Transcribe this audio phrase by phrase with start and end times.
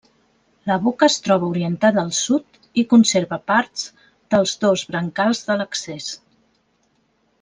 [0.69, 3.85] La boca es troba orientada al sud i conserva parts
[4.35, 6.09] dels dos brancals de l'accés.